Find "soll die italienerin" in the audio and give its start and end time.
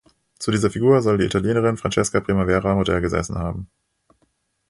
1.03-1.77